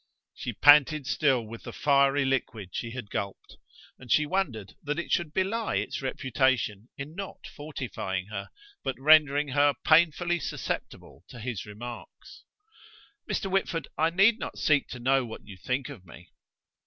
[0.33, 3.57] She panted still with the fiery liquid she had gulped:
[3.99, 8.49] and she wondered that it should belie its reputation in not fortifying her,
[8.83, 12.45] but rendering her painfully susceptible to his remarks.
[13.29, 13.51] "Mr.
[13.51, 16.31] Whitford, I need not seek to know what you think of me."